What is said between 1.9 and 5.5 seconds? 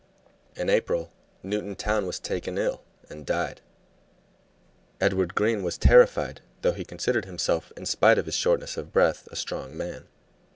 was taken ill and died. Edward